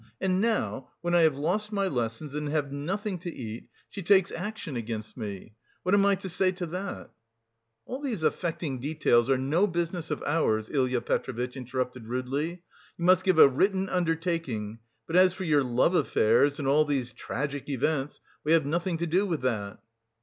[0.19, 4.31] and now, when I have lost my lessons and have nothing to eat, she takes
[4.31, 5.53] action against me.
[5.83, 7.11] What am I to say to that?"
[7.85, 12.63] "All these affecting details are no business of ours." Ilya Petrovitch interrupted rudely.
[12.97, 17.13] "You must give a written undertaking but as for your love affairs and all these
[17.13, 19.83] tragic events, we have nothing to do with that."